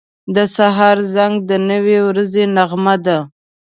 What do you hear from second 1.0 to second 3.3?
زنګ د نوې ورځې نغمه ده.